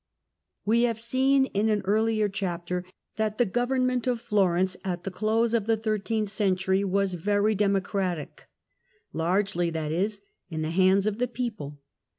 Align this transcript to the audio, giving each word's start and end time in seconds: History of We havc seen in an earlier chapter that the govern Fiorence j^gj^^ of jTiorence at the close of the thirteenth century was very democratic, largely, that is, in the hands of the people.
History 0.01 0.61
of 0.61 0.67
We 0.69 0.81
havc 0.87 0.99
seen 0.99 1.45
in 1.45 1.69
an 1.69 1.83
earlier 1.85 2.27
chapter 2.27 2.83
that 3.17 3.37
the 3.37 3.45
govern 3.45 3.83
Fiorence 3.85 4.01
j^gj^^ 4.01 4.11
of 4.13 4.23
jTiorence 4.23 4.75
at 4.83 5.03
the 5.03 5.11
close 5.11 5.53
of 5.53 5.67
the 5.67 5.77
thirteenth 5.77 6.29
century 6.29 6.83
was 6.83 7.13
very 7.13 7.53
democratic, 7.53 8.47
largely, 9.13 9.69
that 9.69 9.91
is, 9.91 10.21
in 10.49 10.63
the 10.63 10.71
hands 10.71 11.05
of 11.05 11.19
the 11.19 11.27
people. 11.27 11.81